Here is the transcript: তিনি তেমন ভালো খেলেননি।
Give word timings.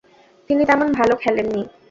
তিনি 0.49 0.63
তেমন 0.65 0.87
ভালো 0.91 1.13
খেলেননি। 1.15 1.61